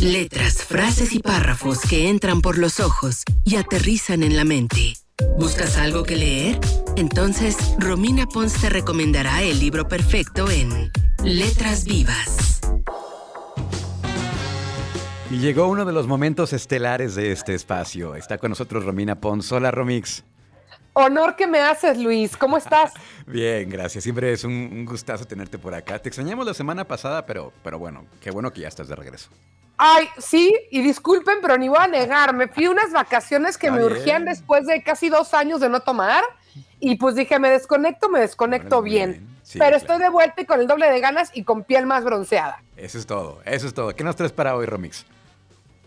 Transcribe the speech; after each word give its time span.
Letras, 0.00 0.62
frases 0.62 1.12
y 1.14 1.20
párrafos 1.20 1.80
que 1.80 2.08
entran 2.08 2.40
por 2.40 2.58
los 2.58 2.80
ojos 2.80 3.22
y 3.44 3.56
aterrizan 3.56 4.22
en 4.22 4.36
la 4.36 4.44
mente. 4.44 4.94
¿Buscas 5.38 5.78
algo 5.78 6.02
que 6.02 6.16
leer? 6.16 6.60
Entonces, 6.96 7.56
Romina 7.78 8.26
Pons 8.26 8.60
te 8.60 8.68
recomendará 8.68 9.42
el 9.42 9.58
libro 9.58 9.88
perfecto 9.88 10.50
en 10.50 10.92
Letras 11.24 11.84
Vivas. 11.84 12.60
Y 15.30 15.38
llegó 15.38 15.66
uno 15.66 15.84
de 15.84 15.92
los 15.92 16.06
momentos 16.06 16.52
estelares 16.52 17.14
de 17.14 17.32
este 17.32 17.54
espacio. 17.54 18.14
Está 18.14 18.38
con 18.38 18.50
nosotros 18.50 18.84
Romina 18.84 19.20
Pons. 19.20 19.50
Hola, 19.50 19.70
Romix. 19.70 20.22
Honor 20.92 21.36
que 21.36 21.46
me 21.46 21.58
haces, 21.58 21.98
Luis. 21.98 22.36
¿Cómo 22.36 22.56
estás? 22.56 22.92
Bien, 23.26 23.68
gracias. 23.68 24.04
Siempre 24.04 24.32
es 24.32 24.44
un, 24.44 24.52
un, 24.52 24.84
gustazo 24.84 25.24
tenerte 25.24 25.58
por 25.58 25.74
acá. 25.74 25.98
Te 25.98 26.08
extrañamos 26.08 26.46
la 26.46 26.54
semana 26.54 26.86
pasada, 26.86 27.26
pero, 27.26 27.52
pero 27.64 27.78
bueno, 27.78 28.06
qué 28.20 28.30
bueno 28.30 28.52
que 28.52 28.60
ya 28.60 28.68
estás 28.68 28.88
de 28.88 28.96
regreso. 28.96 29.30
Ay, 29.78 30.08
sí, 30.18 30.54
y 30.70 30.80
disculpen, 30.80 31.38
pero 31.42 31.58
ni 31.58 31.68
voy 31.68 31.78
a 31.80 31.86
negar. 31.86 32.34
Me 32.34 32.48
fui 32.48 32.66
unas 32.66 32.92
vacaciones 32.92 33.58
que 33.58 33.70
me 33.70 33.84
urgían 33.84 34.24
después 34.24 34.66
de 34.66 34.82
casi 34.82 35.08
dos 35.08 35.34
años 35.34 35.60
de 35.60 35.68
no 35.68 35.80
tomar. 35.80 36.24
Y 36.80 36.96
pues 36.96 37.14
dije, 37.14 37.38
me 37.38 37.50
desconecto, 37.50 38.08
me 38.08 38.20
desconecto 38.20 38.82
bien. 38.82 39.12
bien. 39.12 39.36
Sí, 39.42 39.58
pero 39.58 39.70
claro. 39.70 39.76
estoy 39.76 39.98
de 39.98 40.08
vuelta 40.08 40.40
y 40.40 40.44
con 40.44 40.60
el 40.60 40.66
doble 40.66 40.90
de 40.90 41.00
ganas 41.00 41.30
y 41.32 41.44
con 41.44 41.62
piel 41.62 41.86
más 41.86 42.04
bronceada. 42.04 42.62
Eso 42.76 42.98
es 42.98 43.06
todo, 43.06 43.40
eso 43.44 43.66
es 43.66 43.74
todo. 43.74 43.94
¿Qué 43.94 44.02
nos 44.02 44.16
traes 44.16 44.32
para 44.32 44.56
hoy, 44.56 44.66
Romix? 44.66 45.06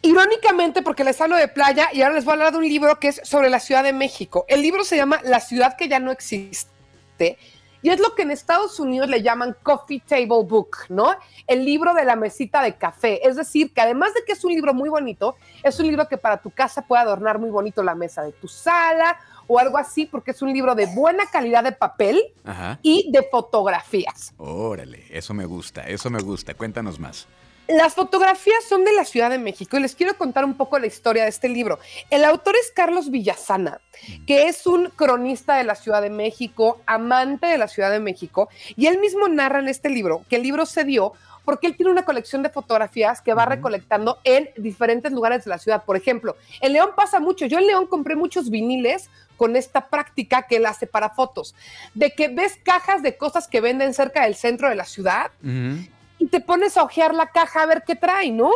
Irónicamente, 0.02 0.82
porque 0.82 1.04
les 1.04 1.20
hablo 1.20 1.36
de 1.36 1.50
playa 1.50 1.90
y 1.92 2.02
ahora 2.02 2.16
les 2.16 2.24
voy 2.24 2.32
a 2.32 2.34
hablar 2.36 2.52
de 2.54 2.60
un 2.60 2.68
libro 2.68 3.00
que 3.00 3.10
es 3.10 3.22
sobre 3.24 3.50
la 3.50 3.60
Ciudad 3.60 3.84
de 3.84 3.92
México. 3.92 4.46
El 4.48 4.62
libro 4.62 4.86
se 4.86 4.96
llama 4.96 5.20
La 5.24 5.42
ciudad 5.42 5.76
que 5.76 5.90
ya 5.90 6.00
no 6.00 6.12
existe 6.12 7.38
y 7.82 7.90
es 7.90 8.00
lo 8.00 8.14
que 8.16 8.24
en 8.24 8.32
Estados 8.32 8.80
Unidos 8.80 9.10
le 9.10 9.22
llaman 9.22 9.56
Coffee 9.64 10.02
Table 10.06 10.44
Book, 10.46 10.78
¿no? 10.90 11.16
El 11.48 11.66
libro 11.66 11.94
de 11.94 12.06
la 12.06 12.16
mesita 12.16 12.62
de 12.62 12.76
café. 12.76 13.28
Es 13.28 13.36
decir, 13.36 13.74
que 13.74 13.82
además 13.82 14.14
de 14.14 14.24
que 14.26 14.34
es 14.34 14.44
un 14.44 14.52
libro 14.54 14.74
muy 14.74 14.90
bonito, 14.90 15.36
es 15.64 15.80
un 15.80 15.88
libro 15.88 16.08
que 16.08 16.18
para 16.18 16.38
tu 16.42 16.52
casa 16.52 16.82
puede 16.82 17.02
adornar 17.04 17.40
muy 17.40 17.50
bonito 17.50 17.82
la 17.84 17.96
mesa 17.96 18.22
de 18.24 18.32
tu 18.34 18.48
sala 18.48 19.18
o 19.48 19.58
algo 19.60 19.78
así, 19.78 20.06
porque 20.06 20.32
es 20.32 20.42
un 20.42 20.54
libro 20.54 20.76
de 20.76 20.86
buena 20.88 21.26
calidad 21.26 21.64
de 21.64 21.72
papel 21.72 22.22
Ajá. 22.44 22.80
y 22.84 23.12
de 23.12 23.24
fotografías. 23.24 24.34
Órale, 24.38 25.06
eso 25.10 25.34
me 25.34 25.46
gusta, 25.46 25.88
eso 25.88 26.10
me 26.10 26.22
gusta. 26.22 26.54
Cuéntanos 26.54 27.00
más. 27.00 27.28
Las 27.70 27.94
fotografías 27.94 28.64
son 28.68 28.84
de 28.84 28.92
la 28.94 29.06
Ciudad 29.06 29.30
de 29.30 29.38
México 29.38 29.78
y 29.78 29.82
les 29.82 29.94
quiero 29.94 30.18
contar 30.18 30.44
un 30.44 30.56
poco 30.56 30.80
la 30.80 30.88
historia 30.88 31.22
de 31.22 31.30
este 31.30 31.48
libro. 31.48 31.78
El 32.10 32.26
autor 32.26 32.56
es 32.56 32.72
Carlos 32.72 33.12
Villasana, 33.12 33.80
que 34.26 34.48
es 34.48 34.66
un 34.66 34.90
cronista 34.96 35.56
de 35.56 35.66
la 35.66 35.76
Ciudad 35.76 36.02
de 36.02 36.10
México, 36.10 36.82
amante 36.88 37.46
de 37.46 37.60
la 37.60 37.68
Ciudad 37.68 37.92
de 37.92 38.00
México, 38.00 38.50
y 38.76 38.88
él 38.88 38.98
mismo 38.98 39.28
narra 39.28 39.60
en 39.60 39.68
este 39.68 39.90
libro 39.90 40.24
que 40.28 40.38
el 40.38 40.42
libro 40.42 40.66
se 40.66 40.84
dio 40.84 41.14
porque 41.46 41.68
él 41.68 41.76
tiene 41.76 41.92
una 41.92 42.06
colección 42.06 42.42
de 42.42 42.50
fotografías 42.50 43.22
que 43.22 43.36
va 43.36 43.46
recolectando 43.46 44.18
en 44.24 44.50
diferentes 44.58 45.12
lugares 45.12 45.46
de 45.46 45.50
la 45.50 45.60
ciudad. 45.60 45.84
Por 45.86 45.96
ejemplo, 45.96 46.38
en 46.62 46.74
León 46.74 46.92
pasa 46.96 47.20
mucho. 47.20 47.46
Yo 47.46 47.60
en 47.60 47.68
León 47.68 47.86
compré 47.86 48.16
muchos 48.16 48.50
viniles 48.50 49.12
con 49.38 49.56
esta 49.56 49.90
práctica 49.90 50.48
que 50.48 50.56
él 50.56 50.66
hace 50.66 50.88
para 50.88 51.12
fotos, 51.12 51.54
de 51.94 52.12
que 52.12 52.30
ves 52.30 52.58
cajas 52.64 53.04
de 53.04 53.16
cosas 53.16 53.48
que 53.48 53.62
venden 53.62 53.94
cerca 53.94 54.24
del 54.24 54.34
centro 54.34 54.70
de 54.70 54.76
la 54.76 54.86
ciudad. 54.86 55.30
Uh 55.44 55.48
-huh 55.48 55.99
te 56.30 56.40
pones 56.40 56.78
a 56.78 56.84
ojear 56.84 57.14
la 57.14 57.28
caja 57.28 57.64
a 57.64 57.66
ver 57.66 57.84
qué 57.86 57.96
trae, 57.96 58.32
¿no? 58.32 58.52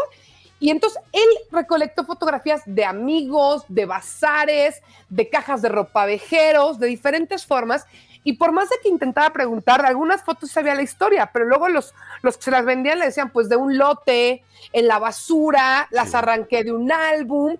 Y 0.60 0.70
entonces 0.70 1.02
él 1.12 1.28
recolectó 1.52 2.06
fotografías 2.06 2.62
de 2.66 2.86
amigos, 2.86 3.66
de 3.68 3.86
bazares, 3.86 4.82
de 5.10 5.30
cajas 5.30 5.62
de 5.62 5.68
ropavejeros, 5.68 6.80
de 6.80 6.88
diferentes 6.88 7.46
formas. 7.46 7.86
Y 8.24 8.34
por 8.38 8.54
más 8.54 8.70
de 8.70 8.78
que 8.82 8.88
intentaba 8.88 9.34
preguntar, 9.34 9.86
algunas 9.86 10.24
fotos 10.24 10.52
sabía 10.52 10.74
la 10.74 10.82
historia, 10.82 11.32
pero 11.34 11.44
luego 11.44 11.68
los, 11.68 11.94
los 12.22 12.38
que 12.38 12.44
se 12.44 12.52
las 12.52 12.64
vendían 12.64 13.00
le 13.00 13.08
decían, 13.08 13.32
pues 13.32 13.50
de 13.50 13.58
un 13.58 13.78
lote, 13.78 14.44
en 14.72 14.88
la 14.88 15.00
basura, 15.00 15.90
las 15.92 16.16
arranqué 16.16 16.64
de 16.64 16.72
un 16.72 16.90
álbum. 16.92 17.58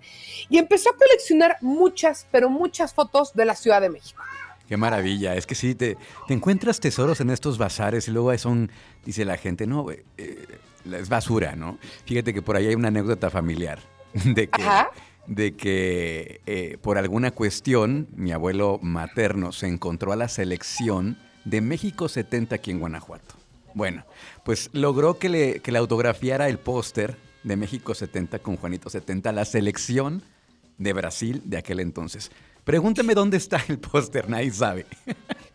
Y 0.48 0.56
empezó 0.56 0.88
a 0.88 0.96
coleccionar 0.96 1.58
muchas, 1.60 2.26
pero 2.30 2.48
muchas 2.48 2.94
fotos 2.94 3.34
de 3.34 3.44
la 3.44 3.54
Ciudad 3.54 3.82
de 3.82 3.90
México. 3.90 4.22
Qué 4.68 4.76
maravilla, 4.76 5.34
es 5.34 5.46
que 5.46 5.54
sí, 5.54 5.74
te, 5.74 5.96
te, 6.26 6.34
encuentras 6.34 6.80
tesoros 6.80 7.20
en 7.20 7.30
estos 7.30 7.58
bazares 7.58 8.08
y 8.08 8.10
luego 8.10 8.36
son, 8.38 8.70
dice 9.04 9.24
la 9.24 9.36
gente, 9.36 9.66
no, 9.66 9.90
eh, 9.90 10.02
es 10.90 11.08
basura, 11.08 11.54
¿no? 11.54 11.78
Fíjate 12.06 12.32
que 12.32 12.42
por 12.42 12.56
ahí 12.56 12.66
hay 12.66 12.74
una 12.74 12.88
anécdota 12.88 13.30
familiar 13.30 13.80
de 14.14 14.48
que, 14.48 14.62
de 15.26 15.54
que 15.54 16.40
eh, 16.46 16.78
por 16.80 16.98
alguna 16.98 17.30
cuestión 17.30 18.08
mi 18.16 18.32
abuelo 18.32 18.78
materno 18.82 19.52
se 19.52 19.66
encontró 19.66 20.12
a 20.12 20.16
la 20.16 20.28
selección 20.28 21.18
de 21.44 21.60
México 21.60 22.08
70 22.08 22.56
aquí 22.56 22.70
en 22.70 22.80
Guanajuato. 22.80 23.34
Bueno, 23.74 24.04
pues 24.44 24.70
logró 24.72 25.18
que 25.18 25.28
le, 25.28 25.60
que 25.60 25.72
le 25.72 25.78
autografiara 25.78 26.48
el 26.48 26.58
póster 26.58 27.16
de 27.42 27.56
México 27.56 27.94
70 27.94 28.38
con 28.38 28.56
Juanito 28.56 28.88
70, 28.88 29.32
la 29.32 29.44
selección 29.44 30.22
de 30.78 30.92
Brasil 30.92 31.42
de 31.44 31.58
aquel 31.58 31.80
entonces. 31.80 32.30
Pregúntame 32.64 33.14
dónde 33.14 33.36
está 33.36 33.60
el 33.68 33.78
póster, 33.78 34.28
nadie 34.28 34.50
sabe. 34.50 34.86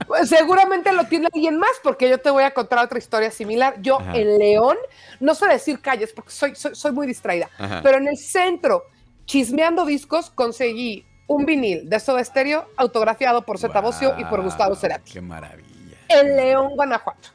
Pues 0.08 0.30
seguramente 0.30 0.94
lo 0.94 1.06
tiene 1.06 1.28
alguien 1.34 1.58
más, 1.58 1.72
porque 1.84 2.10
yo 2.10 2.20
te 2.20 2.30
voy 2.30 2.44
a 2.44 2.54
contar 2.54 2.80
otra 2.86 3.00
historia 3.00 3.32
similar. 3.32 3.76
Yo 3.82 4.00
Ajá. 4.00 4.16
en 4.16 4.38
León, 4.38 4.78
no 5.20 5.36
sé 5.36 5.48
decir 5.48 5.82
calles, 5.82 6.14
porque 6.14 6.32
soy, 6.32 6.56
soy, 6.56 6.76
soy 6.76 6.92
muy 6.92 7.08
distraída, 7.08 7.50
Ajá. 7.58 7.82
pero 7.84 7.98
en 7.98 8.08
el 8.08 8.18
centro, 8.18 8.84
chismeando 9.26 9.86
discos, 9.86 10.30
conseguí 10.30 11.06
un 11.28 11.46
vinil 11.46 11.90
de 11.90 12.00
Soda 12.00 12.24
Stereo 12.24 12.68
autografiado 12.76 13.44
por 13.44 13.60
Zeta 13.60 13.82
wow, 13.82 13.92
Bocio 13.92 14.16
y 14.18 14.26
por 14.26 14.42
Gustavo 14.42 14.76
Cerati. 14.76 15.12
¡Qué 15.12 15.22
maravilla! 15.22 15.98
En 16.08 16.36
León, 16.36 16.76
Guanajuato. 16.76 17.30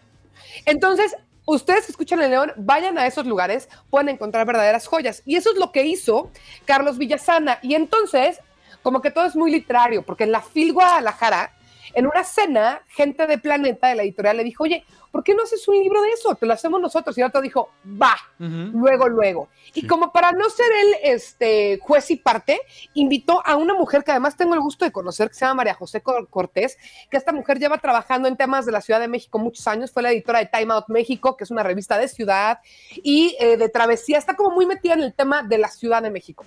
Entonces, 0.66 1.16
ustedes 1.46 1.86
que 1.86 1.92
escuchan 1.92 2.20
en 2.22 2.30
León, 2.30 2.52
vayan 2.56 2.98
a 2.98 3.06
esos 3.06 3.26
lugares, 3.26 3.68
pueden 3.90 4.08
encontrar 4.08 4.46
verdaderas 4.46 4.86
joyas. 4.86 5.22
Y 5.24 5.36
eso 5.36 5.52
es 5.52 5.58
lo 5.58 5.70
que 5.70 5.84
hizo 5.84 6.30
Carlos 6.64 6.98
Villasana. 6.98 7.60
Y 7.62 7.74
entonces 7.74 8.40
como 8.84 9.00
que 9.00 9.10
todo 9.10 9.24
es 9.24 9.34
muy 9.34 9.50
literario, 9.50 10.02
porque 10.02 10.24
en 10.24 10.32
la 10.32 10.42
FIL 10.42 10.74
Guadalajara, 10.74 11.50
en 11.94 12.06
una 12.06 12.22
cena, 12.22 12.82
gente 12.88 13.26
de 13.26 13.38
Planeta, 13.38 13.88
de 13.88 13.94
la 13.94 14.02
editorial, 14.02 14.36
le 14.36 14.44
dijo, 14.44 14.64
oye, 14.64 14.84
¿por 15.10 15.24
qué 15.24 15.34
no 15.34 15.44
haces 15.44 15.66
un 15.68 15.78
libro 15.78 16.02
de 16.02 16.10
eso? 16.10 16.34
Te 16.34 16.44
lo 16.44 16.52
hacemos 16.52 16.80
nosotros. 16.80 17.16
Y 17.16 17.22
el 17.22 17.28
otro 17.28 17.40
dijo, 17.40 17.70
va, 17.86 18.14
uh 18.40 18.42
-huh. 18.42 18.72
luego, 18.72 19.08
luego. 19.08 19.48
Sí. 19.72 19.80
Y 19.80 19.86
como 19.86 20.12
para 20.12 20.32
no 20.32 20.50
ser 20.50 20.66
él 20.82 20.96
este, 21.02 21.78
juez 21.80 22.10
y 22.10 22.16
parte, 22.16 22.60
invitó 22.92 23.40
a 23.46 23.56
una 23.56 23.72
mujer 23.72 24.04
que 24.04 24.10
además 24.10 24.36
tengo 24.36 24.52
el 24.52 24.60
gusto 24.60 24.84
de 24.84 24.92
conocer, 24.92 25.28
que 25.28 25.34
se 25.34 25.46
llama 25.46 25.54
María 25.54 25.74
José 25.74 26.02
Cortés, 26.02 26.76
que 27.08 27.16
esta 27.16 27.32
mujer 27.32 27.58
lleva 27.58 27.78
trabajando 27.78 28.28
en 28.28 28.36
temas 28.36 28.66
de 28.66 28.72
la 28.72 28.82
Ciudad 28.82 29.00
de 29.00 29.08
México 29.08 29.38
muchos 29.38 29.66
años, 29.66 29.92
fue 29.92 30.02
la 30.02 30.10
editora 30.10 30.40
de 30.40 30.46
Time 30.46 30.74
Out 30.74 30.88
México, 30.88 31.38
que 31.38 31.44
es 31.44 31.50
una 31.50 31.62
revista 31.62 31.96
de 31.96 32.08
ciudad, 32.08 32.58
y 32.96 33.34
eh, 33.40 33.56
de 33.56 33.68
travesía, 33.70 34.18
está 34.18 34.34
como 34.34 34.50
muy 34.50 34.66
metida 34.66 34.92
en 34.92 35.02
el 35.02 35.14
tema 35.14 35.42
de 35.42 35.56
la 35.56 35.68
Ciudad 35.68 36.02
de 36.02 36.10
México 36.10 36.44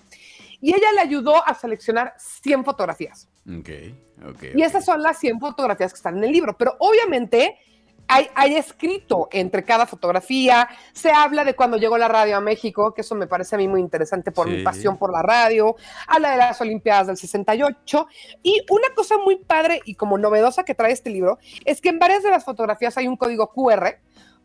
y 0.62 0.73
ella 0.73 0.91
le 0.94 1.01
ayudó 1.01 1.45
a 1.47 1.53
seleccionar 1.53 2.13
100 2.18 2.66
fotografías. 2.66 3.29
Okay, 3.59 3.95
okay, 4.28 4.53
y 4.56 4.62
esas 4.62 4.84
son 4.84 5.01
las 5.01 5.19
100 5.19 5.40
fotografías 5.40 5.94
que 5.94 5.97
están 5.97 6.18
en 6.18 6.23
el 6.23 6.31
libro, 6.31 6.57
pero 6.57 6.75
obviamente 6.79 7.57
hay, 8.09 8.28
hay, 8.35 8.56
escrito 8.56 9.28
entre 9.31 9.63
cada 9.63 9.85
fotografía, 9.85 10.69
se 10.94 11.12
habla 11.12 11.44
de 11.44 11.56
cuando 11.56 11.78
llegó 11.78 11.97
la 11.97 12.07
radio 12.07 12.38
a 12.38 12.41
México, 12.41 12.94
que 12.94 13.01
eso 13.01 13.16
me 13.16 13.28
parece 13.28 13.56
a 13.56 13.57
mí 13.57 13.67
muy 13.67 13.81
interesante 13.81 14.31
por 14.31 14.47
sí. 14.47 14.56
mi 14.56 14.63
pasión 14.63 14.97
por 14.97 15.12
la 15.12 15.22
radio, 15.22 15.75
habla 16.07 16.31
de 16.31 16.38
las 16.38 16.62
Olimpiadas 16.62 17.07
del 17.07 17.17
68, 17.17 18.07
y 18.44 18.66
una 18.69 18.94
cosa 18.96 19.17
muy 19.17 19.35
padre 19.35 19.81
y 19.84 19.96
como 19.96 20.17
novedosa 20.17 20.63
que 20.63 20.73
trae 20.73 20.94
este 20.94 21.09
libro 21.09 21.38
es 21.66 21.81
que 21.81 21.90
en 21.90 22.00
varias 22.00 22.23
de 22.23 22.29
las 22.29 22.46
fotografías 22.46 22.97
hay 22.97 23.07
un 23.07 23.17
código 23.17 23.50
QR 23.50 23.97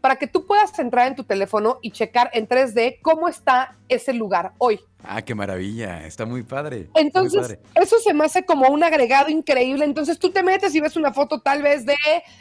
para 0.02 0.16
que 0.16 0.26
tú 0.26 0.44
puedas 0.46 0.76
entrar 0.80 1.06
en 1.06 1.14
tu 1.14 1.24
teléfono 1.24 1.78
y 1.80 1.92
checar 1.92 2.28
en 2.34 2.46
3D 2.48 2.98
cómo 3.02 3.28
está 3.28 3.78
ese 3.88 4.12
lugar 4.12 4.52
hoy. 4.58 4.80
Ah, 5.04 5.22
qué 5.22 5.34
maravilla, 5.34 6.04
está 6.04 6.26
muy 6.26 6.42
padre. 6.42 6.88
Entonces, 6.94 7.48
muy 7.48 7.56
padre. 7.56 7.60
eso 7.76 7.98
se 8.00 8.12
me 8.12 8.24
hace 8.24 8.44
como 8.44 8.68
un 8.68 8.82
agregado 8.82 9.30
increíble. 9.30 9.84
Entonces, 9.84 10.18
tú 10.18 10.30
te 10.30 10.42
metes 10.42 10.74
y 10.74 10.80
ves 10.80 10.96
una 10.96 11.12
foto 11.12 11.40
tal 11.40 11.62
vez 11.62 11.86
de 11.86 11.96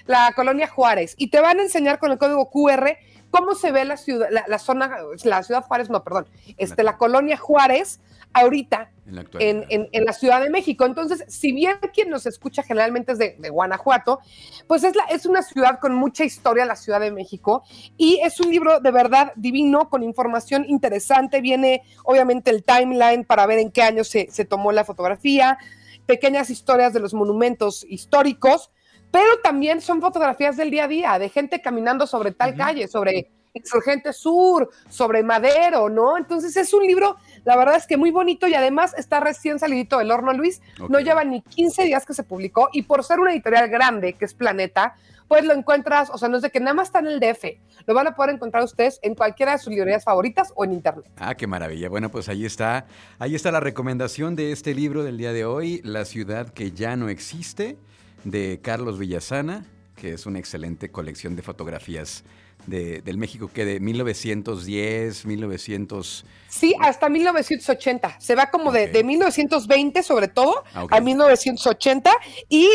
la 0.08 0.34
colonia 0.36 0.68
Juárez 0.68 1.14
y 1.18 1.30
te 1.30 1.40
van 1.40 1.60
a 1.60 1.64
enseñar 1.64 2.00
con 2.00 2.12
el 2.12 2.18
código 2.18 2.50
QR 2.50 2.98
cómo 3.30 3.56
se 3.56 3.72
ve 3.72 3.86
la 3.86 3.96
ciudad, 3.96 4.28
la, 4.30 4.44
la 4.48 4.60
zona, 4.60 4.98
la 5.24 5.44
ciudad 5.44 5.64
Juárez, 5.64 5.90
no, 5.90 6.04
perdón, 6.04 6.28
este, 6.58 6.84
la 6.84 6.98
colonia 6.98 7.38
Juárez 7.38 8.02
ahorita 8.34 8.92
en 9.08 9.16
la, 9.16 9.26
en, 9.40 9.66
en, 9.70 9.90
en 9.92 10.06
la, 10.06 10.14
Ciudad 10.14 10.42
de 10.42 10.50
México. 10.50 10.86
Entonces, 10.86 11.24
si 11.28 11.52
bien 11.52 11.78
quien 11.94 12.10
nos 12.10 12.26
escucha 12.26 12.64
generalmente 12.64 13.12
es 13.12 13.18
de, 13.18 13.36
de 13.38 13.50
Guanajuato, 13.50 14.20
pues 14.68 14.84
es, 14.84 14.96
la, 14.96 15.04
es, 15.06 15.26
una 15.26 15.42
ciudad 15.42 15.80
con 15.80 15.96
mucha 15.96 16.24
historia, 16.24 16.66
la 16.66 16.76
Ciudad 16.76 17.00
de 17.00 17.12
México, 17.12 17.64
y 17.98 18.20
es 18.24 18.40
un 18.40 18.50
libro 18.50 18.80
de 18.80 18.92
verdad 18.92 19.34
divino, 19.36 19.90
con 19.90 20.04
información 20.04 20.66
interesante. 20.68 21.42
Viene, 21.42 21.82
obviamente, 22.04 22.52
el 22.52 22.64
timeline 22.64 23.26
para 23.26 23.46
ver 23.46 23.60
en 23.60 23.72
qué 23.72 23.84
año 23.84 24.04
se, 24.04 24.30
se 24.32 24.46
tomó 24.46 24.72
la 24.72 24.86
fotografía, 24.86 25.58
pequeñas 26.06 26.50
historias 26.50 26.94
de 26.94 27.00
los 27.00 27.14
monumentos 27.14 27.86
históricos, 27.90 28.72
pero 29.12 29.40
también 29.44 29.82
son 29.82 30.00
fotografías 30.00 30.56
del 30.56 30.72
día 30.72 30.86
a 30.86 30.88
día, 30.88 31.20
de 31.20 31.30
gente 31.30 31.62
caminando 31.62 32.08
sobre 32.08 32.32
tal 32.32 32.52
uh 32.52 32.54
-huh. 32.54 32.58
calle, 32.58 32.88
sobre 32.88 33.30
Insurgente 33.54 34.14
Sur, 34.14 34.70
sobre 34.90 35.24
Madero, 35.24 35.90
¿no? 35.90 36.18
Entonces 36.18 36.56
es 36.58 36.74
un 36.74 36.86
libro, 36.86 37.18
la 37.44 37.56
verdad 37.58 37.76
es 37.76 37.88
que 37.88 37.98
muy 37.98 38.12
bonito 38.12 38.48
y 38.48 38.54
además 38.54 38.94
está 38.98 39.20
recién 39.20 39.60
salidito 39.60 39.98
del 39.98 40.12
horno, 40.12 40.34
Luis. 40.34 40.62
No 40.90 41.00
lleva 41.00 41.24
ni 41.24 41.42
15 41.42 41.84
días 41.84 42.06
que 42.06 42.14
se 42.14 42.24
publicó 42.24 42.70
y 42.72 42.84
por 42.84 43.04
ser 43.04 43.20
una 43.20 43.32
editorial 43.32 43.70
grande, 43.70 44.14
que 44.14 44.26
es 44.26 44.34
Planeta, 44.34 44.96
pues 45.32 45.46
lo 45.46 45.54
encuentras, 45.54 46.10
o 46.10 46.18
sea, 46.18 46.28
no 46.28 46.36
es 46.36 46.42
de 46.42 46.50
que 46.50 46.60
nada 46.60 46.74
más 46.74 46.90
está 46.90 47.00
en 47.00 47.08
el 47.08 47.22
DF, 47.22 47.46
lo 47.88 47.94
van 47.94 48.06
a 48.06 48.16
poder 48.16 48.36
encontrar 48.36 48.66
ustedes 48.66 49.00
en 49.02 49.16
cualquiera 49.16 49.54
de 49.54 49.60
sus 49.60 49.70
librerías 49.70 50.04
favoritas 50.04 50.52
o 50.56 50.66
en 50.66 50.74
internet. 50.74 51.10
Ah, 51.16 51.36
qué 51.36 51.48
maravilla. 51.48 51.88
Bueno, 51.88 52.12
pues 52.12 52.28
ahí 52.28 52.44
está, 52.46 52.86
ahí 53.18 53.34
está 53.34 53.50
la 53.50 53.62
recomendación 53.62 54.36
de 54.36 54.52
este 54.52 54.76
libro 54.76 55.04
del 55.04 55.18
día 55.18 55.32
de 55.32 55.46
hoy, 55.46 55.80
La 55.86 56.04
ciudad 56.04 56.50
que 56.50 56.72
ya 56.72 56.98
no 56.98 57.08
existe, 57.08 57.78
de 58.26 58.60
Carlos 58.62 59.00
Villasana, 59.00 59.66
que 59.96 60.12
es 60.12 60.26
una 60.26 60.38
excelente 60.38 60.92
colección 60.92 61.38
de 61.38 61.44
fotografías 61.44 62.26
de, 62.68 63.02
del 63.02 63.18
México 63.18 63.50
que 63.54 63.66
de 63.66 63.80
1910, 63.80 65.26
1900... 65.26 66.26
Sí, 66.48 66.76
hasta 66.82 67.08
1980. 67.08 68.20
Se 68.20 68.36
va 68.36 68.52
como 68.52 68.72
de, 68.72 68.88
de, 68.88 69.04
1920 69.04 70.04
sobre 70.04 70.28
todo 70.28 70.64
ah, 70.74 70.86
a 70.90 71.00
1980 71.00 72.12
y 72.50 72.68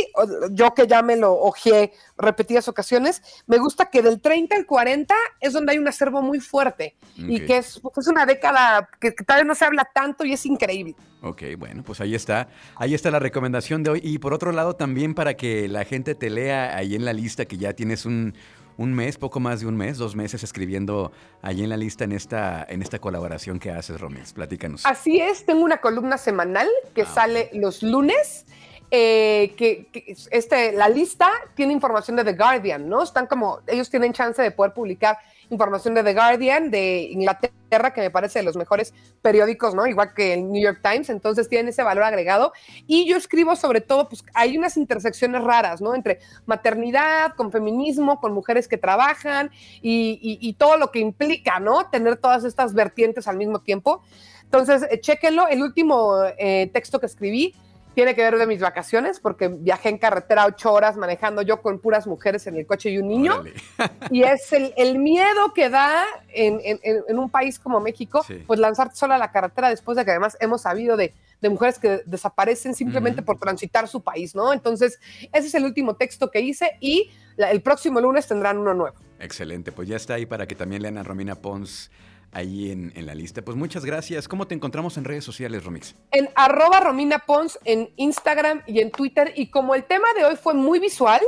yo 0.53 0.75
que 0.75 0.87
ya 0.87 1.03
me 1.03 1.17
lo 1.17 1.35
ojeé 1.35 1.93
repetidas 2.17 2.69
ocasiones, 2.69 3.23
me 3.47 3.59
gusta 3.59 3.91
que 3.91 4.01
del 4.03 4.21
30 4.21 4.57
al 4.57 4.67
40 4.67 5.15
es 5.41 5.53
donde 5.53 5.73
hay 5.73 5.79
un 5.79 5.89
acervo 5.89 6.23
muy 6.23 6.41
fuerte 6.41 6.97
y 7.17 7.41
que 7.41 7.59
es, 7.59 7.81
es, 7.97 8.07
una 8.09 8.25
década 8.25 8.89
que, 9.01 9.15
que 9.15 9.25
tal 9.25 9.39
vez 9.39 9.47
no 9.47 9.55
se 9.55 9.65
habla 9.65 9.89
tanto 9.93 10.25
y 10.25 10.33
es 10.33 10.47
increíble. 10.47 10.95
Ok, 11.23 11.43
bueno, 11.59 11.83
pues 11.83 12.01
ahí 12.01 12.15
está. 12.15 12.49
Ahí 12.77 12.95
está 12.95 13.11
la 13.11 13.19
recomendación 13.19 13.83
de 13.83 13.91
hoy. 13.91 14.01
Y 14.03 14.19
por 14.19 14.33
otro 14.33 14.53
lado, 14.53 14.77
también 14.77 15.15
para 15.15 15.35
que 15.35 15.67
la 15.69 15.85
gente 15.85 16.15
te 16.15 16.31
lea 16.31 16.77
ahí 16.77 16.95
en 16.95 17.05
la 17.05 17.13
lista 17.13 17.47
que 17.47 17.57
ya 17.57 17.73
tienes 17.73 18.07
un, 18.07 18.35
un 18.77 18.95
mes, 18.95 19.17
poco 19.19 19.41
más 19.41 19.61
de 19.61 19.67
un 19.67 19.77
mes, 19.77 19.99
dos 19.99 20.17
meses 20.17 20.43
escribiendo 20.43 21.13
allí 21.43 21.63
en 21.63 21.71
la 21.71 21.77
lista 21.77 22.05
en 22.05 22.13
esta, 22.13 22.65
en 22.69 22.83
esta 22.83 22.99
colaboración 22.99 23.59
que 23.59 23.71
haces, 23.71 24.01
Romés. 24.01 24.33
Platícanos. 24.33 24.85
Así 24.85 25.21
es, 25.21 25.45
tengo 25.47 25.65
una 25.65 25.79
columna 25.79 26.19
semanal 26.19 26.69
que 26.95 27.03
ah, 27.03 27.07
sale 27.07 27.51
los 27.53 27.83
lunes. 27.83 28.47
Eh, 28.91 29.55
que, 29.57 29.89
este, 30.31 30.71
la 30.73 30.89
lista 30.89 31.29
tiene 31.55 31.73
información 31.73 32.17
de 32.17 32.23
The 32.23 32.35
Guardian, 32.35 32.89
¿no? 32.89 33.03
Están 33.03 33.27
como, 33.27 33.61
ellos 33.67 33.91
tienen 33.91 34.13
chance 34.13 34.41
de 34.41 34.53
poder 34.53 34.73
publicar 34.75 35.19
información 35.51 35.95
de 35.95 36.05
The 36.05 36.15
Guardian, 36.15 36.71
de 36.71 37.09
Inglaterra, 37.11 37.93
que 37.93 38.01
me 38.01 38.11
parece 38.11 38.39
de 38.39 38.45
los 38.45 38.57
mejores 38.57 38.95
periódicos, 39.23 39.75
¿no? 39.75 39.89
Igual 39.89 40.15
que 40.15 40.35
el 40.35 40.53
New 40.53 40.63
York 40.63 40.81
Times, 40.83 41.11
entonces 41.11 41.49
tienen 41.49 41.69
ese 41.69 41.83
valor 41.83 42.05
agregado. 42.05 42.53
Y 42.87 43.09
yo 43.09 43.17
escribo 43.17 43.57
sobre 43.57 43.81
todo, 43.81 44.09
pues 44.09 44.25
hay 44.35 44.57
unas 44.57 44.77
intersecciones 44.77 45.43
raras, 45.43 45.81
¿no? 45.81 45.95
Entre 45.95 46.21
maternidad, 46.47 47.35
con 47.35 47.51
feminismo, 47.51 48.21
con 48.21 48.33
mujeres 48.33 48.69
que 48.69 48.79
trabajan 48.79 49.51
y, 49.83 50.55
todo 50.59 50.77
lo 50.77 50.93
que 50.93 51.01
implica, 51.01 51.59
¿no? 51.59 51.91
Tener 51.91 52.17
todas 52.17 52.45
estas 52.45 52.73
vertientes 52.73 53.27
al 53.27 53.37
mismo 53.37 53.61
tiempo. 53.61 54.03
Entonces, 54.45 54.87
eh, 54.91 55.01
chéquenlo. 55.01 55.49
El 55.49 55.63
último 55.63 56.23
eh, 56.39 56.71
texto 56.73 57.01
que 57.01 57.07
escribí 57.07 57.53
tiene 57.97 58.15
que 58.15 58.21
ver 58.21 58.37
de 58.37 58.47
mis 58.47 58.61
vacaciones, 58.61 59.21
porque 59.21 59.49
viajé 59.49 59.89
en 59.89 59.97
carretera 59.97 60.45
ocho 60.45 60.71
horas 60.71 60.99
manejando 60.99 61.41
yo 61.41 61.63
con 61.63 61.79
puras 61.79 62.07
mujeres 62.07 62.47
en 62.47 62.57
el 62.57 62.67
coche 62.67 62.91
y 62.91 62.99
un 62.99 63.09
niño. 63.09 63.43
y 64.11 64.23
es 64.23 64.53
el, 64.53 64.99
miedo 64.99 65.55
que 65.55 65.71
da 65.71 66.05
en, 66.29 67.19
un 67.19 67.31
país 67.31 67.59
como 67.59 67.81
México, 67.81 68.23
pues 68.47 68.61
lanzarte 68.61 68.97
sola 68.97 69.15
a 69.15 69.19
la 69.19 69.33
carretera 69.33 69.71
después 69.71 69.97
de 69.97 70.05
que 70.05 70.11
además 70.11 70.37
hemos 70.41 70.61
sabido 70.61 70.99
de, 70.99 71.15
mujeres 71.49 71.79
que 71.79 72.03
desaparecen 72.05 72.75
simplemente 72.75 73.23
por 73.23 73.39
transitar 73.39 73.89
su 73.89 74.03
país, 74.03 74.35
¿no? 74.35 74.53
Entonces, 74.53 75.01
ese 75.33 75.47
es 75.47 75.55
el 75.55 75.65
último 75.65 75.97
texto 75.97 76.31
que 76.31 76.41
hice 76.41 76.77
y 76.81 77.11
el 77.39 77.63
próximo 77.63 77.99
lunes 77.99 78.27
tendrán 78.27 78.59
uno 78.59 78.75
nuevo. 78.75 78.97
Excelente, 79.21 79.73
pues 79.73 79.89
ya 79.89 79.97
está 79.97 80.15
ahí 80.15 80.27
para 80.27 80.47
que 80.47 80.55
también 80.55 80.83
lean 80.83 80.99
a 80.99 81.03
Romina 81.03 81.35
Pons 81.35 81.91
ahí 82.37 82.71
en, 82.71 83.07
la 83.07 83.15
lista. 83.15 83.43
Pues 83.43 83.57
muchas 83.57 83.85
gracias. 83.85 84.29
¿Cómo 84.29 84.47
te 84.47 84.55
encontramos 84.55 84.97
en 84.99 85.05
redes 85.05 85.25
sociales, 85.25 85.65
Romix? 85.65 85.95
En 86.11 86.29
arroba 86.35 86.81
Romina 86.81 87.21
Pons, 87.21 87.59
en 87.65 87.91
Instagram 87.97 88.63
y 88.67 88.81
en 88.81 88.91
Twitter. 88.91 89.33
Y 89.37 89.49
como 89.49 89.75
el 89.75 89.85
tema 89.85 90.07
de 90.17 90.25
hoy 90.25 90.37
fue 90.37 90.53
muy 90.53 90.79
visual, 90.79 91.21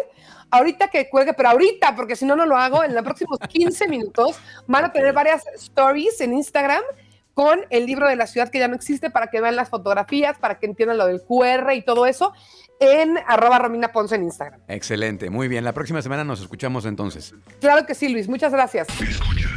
ahorita 0.51 0.89
que 0.89 1.09
cuelgue, 1.09 1.33
pero 1.33 1.49
ahorita, 1.51 1.97
porque 1.97 2.15
si 2.15 2.27
no, 2.27 2.37
no 2.37 2.45
lo 2.45 2.57
hago, 2.57 2.85
en 2.85 2.95
los 2.95 3.03
próximos 3.03 3.39
15 3.39 3.89
minutos 3.89 4.39
van 4.67 4.85
a 4.85 4.93
tener 4.93 5.13
varias 5.13 5.45
stories 5.57 6.21
en 6.21 6.35
Instagram 6.35 6.83
con 7.33 7.61
el 7.71 7.87
libro 7.87 8.09
de 8.09 8.17
la 8.17 8.27
ciudad 8.27 8.51
que 8.51 8.59
ya 8.59 8.69
no 8.69 8.75
existe 8.75 9.11
para 9.11 9.29
que 9.29 9.41
vean 9.41 9.57
las 9.57 9.69
fotografías, 9.69 10.39
para 10.39 10.59
que 10.59 10.67
entiendan 10.67 10.99
lo 10.99 11.07
del 11.07 11.23
QR 11.23 11.73
y 11.73 11.83
todo 11.83 12.05
eso 12.05 12.35
en 12.81 13.17
arroba 13.27 13.59
Romina 13.59 13.93
Ponce 13.93 14.17
en 14.17 14.25
Instagram. 14.25 14.61
Excelente, 14.69 15.31
muy 15.31 15.49
bien. 15.49 15.65
La 15.65 15.73
próxima 15.73 16.03
semana 16.03 16.25
nos 16.25 16.41
escuchamos 16.41 16.85
entonces. 16.85 17.35
Claro 17.61 17.87
que 17.87 17.95
sí, 17.95 18.09
Luis. 18.09 18.29
Muchas 18.29 18.53
gracias. 18.53 18.89
Escucha, 18.89 19.48